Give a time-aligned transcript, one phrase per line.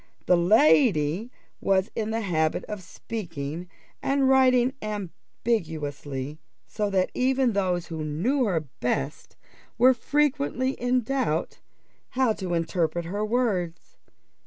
[0.25, 1.29] That lady
[1.61, 3.69] was in the habit of speaking
[4.01, 9.35] and writing ambiguously, so that even those who knew her best
[9.77, 11.59] were frequently in doubt
[12.17, 13.97] how to interpret her words.